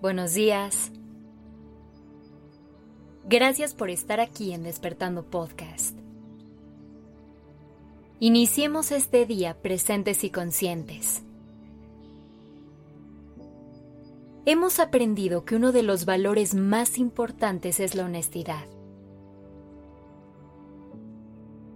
[0.00, 0.92] buenos días.
[3.28, 5.96] Gracias por estar aquí en Despertando Podcast.
[8.18, 11.22] Iniciemos este día presentes y conscientes.
[14.46, 18.64] Hemos aprendido que uno de los valores más importantes es la honestidad.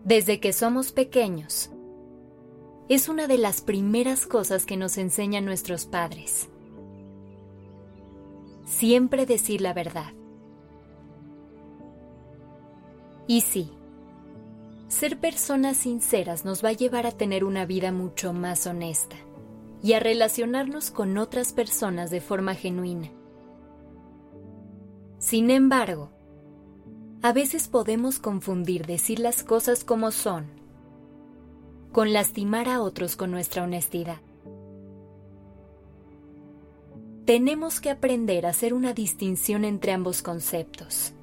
[0.05, 1.71] Desde que somos pequeños,
[2.89, 6.49] es una de las primeras cosas que nos enseñan nuestros padres.
[8.65, 10.13] Siempre decir la verdad.
[13.27, 13.71] Y sí,
[14.89, 19.17] ser personas sinceras nos va a llevar a tener una vida mucho más honesta
[19.83, 23.11] y a relacionarnos con otras personas de forma genuina.
[25.19, 26.11] Sin embargo,
[27.23, 30.47] a veces podemos confundir decir las cosas como son
[31.93, 34.19] con lastimar a otros con nuestra honestidad.
[37.25, 41.15] Tenemos que aprender a hacer una distinción entre ambos conceptos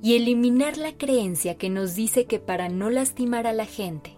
[0.00, 4.16] y eliminar la creencia que nos dice que para no lastimar a la gente,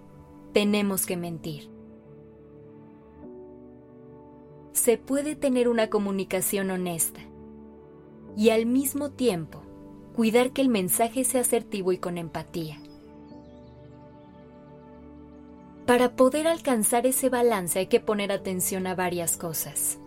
[0.53, 1.69] tenemos que mentir.
[4.75, 7.21] Se puede tener una comunicación honesta
[8.37, 9.63] y al mismo tiempo
[10.15, 12.81] cuidar que el mensaje sea asertivo y con empatía.
[15.85, 19.99] Para poder alcanzar ese balance hay que poner atención a varias cosas.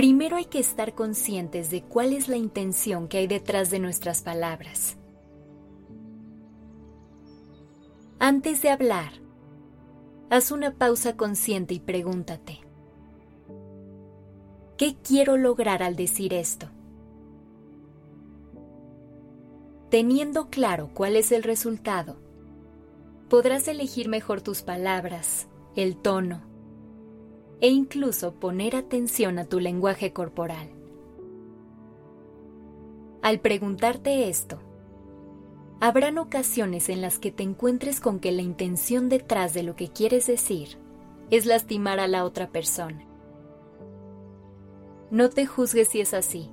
[0.00, 4.22] Primero hay que estar conscientes de cuál es la intención que hay detrás de nuestras
[4.22, 4.96] palabras.
[8.18, 9.12] Antes de hablar,
[10.30, 12.60] haz una pausa consciente y pregúntate,
[14.78, 16.70] ¿qué quiero lograr al decir esto?
[19.90, 22.16] Teniendo claro cuál es el resultado,
[23.28, 26.49] podrás elegir mejor tus palabras, el tono
[27.60, 30.68] e incluso poner atención a tu lenguaje corporal.
[33.22, 34.58] Al preguntarte esto,
[35.80, 39.88] habrán ocasiones en las que te encuentres con que la intención detrás de lo que
[39.88, 40.78] quieres decir
[41.30, 43.06] es lastimar a la otra persona.
[45.10, 46.50] No te juzgues si es así,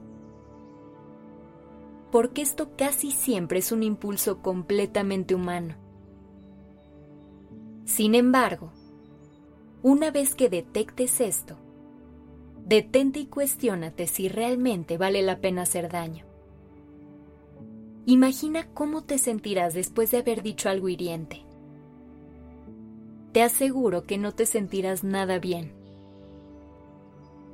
[2.12, 5.88] porque esto casi siempre es un impulso completamente humano
[7.88, 8.74] sin embargo,
[9.84, 11.56] una vez que detectes esto,
[12.66, 16.26] detente y cuestiónate si realmente vale la pena hacer daño.
[18.08, 21.46] Imagina cómo te sentirás después de haber dicho algo hiriente.
[23.34, 25.74] Te aseguro que no te sentirás nada bien.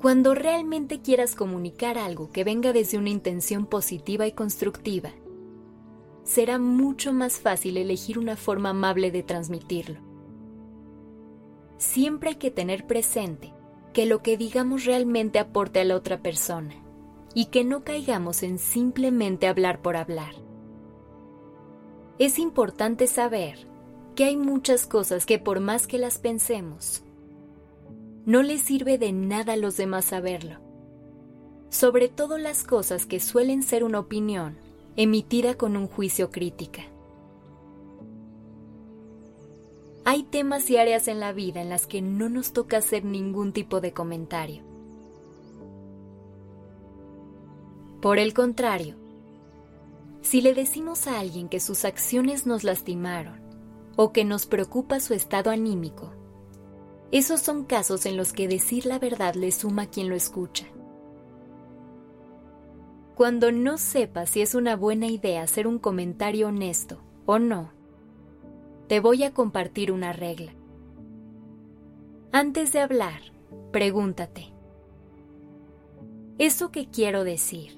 [0.02, 5.12] Cuando realmente quieras comunicar algo que venga desde una intención positiva y constructiva,
[6.24, 10.13] será mucho más fácil elegir una forma amable de transmitirlo
[11.78, 13.54] siempre hay que tener presente
[13.94, 16.76] que lo que digamos realmente aporte a la otra persona
[17.34, 20.36] y que no caigamos en simplemente hablar por hablar.
[22.20, 23.68] Es importante saber
[24.16, 27.04] que hay muchas cosas que por más que las pensemos,
[28.26, 30.60] no les sirve de nada a los demás saberlo.
[31.70, 34.58] Sobre todo las cosas que suelen ser una opinión
[34.96, 36.84] emitida con un juicio crítica.
[40.06, 43.54] Hay temas y áreas en la vida en las que no nos toca hacer ningún
[43.54, 44.64] tipo de comentario.
[48.02, 48.98] Por el contrario,
[50.22, 53.42] si le decimos a alguien que sus acciones nos lastimaron
[53.96, 56.12] o que nos preocupa su estado anímico,
[57.12, 60.66] esos son casos en los que decir la verdad le suma a quien lo escucha.
[63.16, 67.72] Cuando no sepa si es una buena idea hacer un comentario honesto o no,
[68.94, 70.54] te voy a compartir una regla.
[72.32, 73.22] Antes de hablar,
[73.72, 74.54] pregúntate,
[76.38, 77.76] ¿eso que quiero decir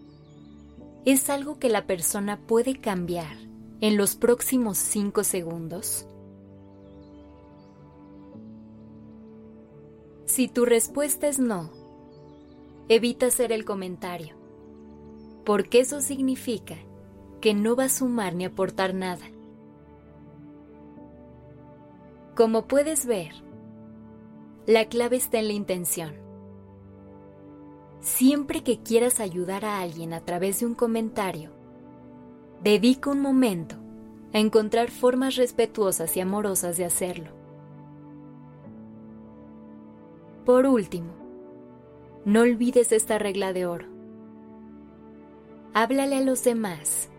[1.06, 3.38] es algo que la persona puede cambiar
[3.80, 6.06] en los próximos cinco segundos?
[10.26, 11.70] Si tu respuesta es no,
[12.90, 14.36] evita hacer el comentario,
[15.46, 16.76] porque eso significa
[17.40, 19.26] que no va a sumar ni aportar nada.
[22.36, 23.32] Como puedes ver,
[24.66, 26.16] la clave está en la intención.
[28.02, 31.52] Siempre que quieras ayudar a alguien a través de un comentario,
[32.62, 33.78] dedica un momento
[34.34, 37.32] a encontrar formas respetuosas y amorosas de hacerlo.
[40.46, 41.14] Por último,
[42.26, 43.88] no olvides esta regla de oro.
[45.74, 47.10] Háblale a los demás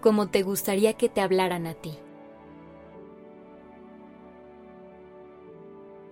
[0.00, 1.98] como te gustaría que te hablaran a ti.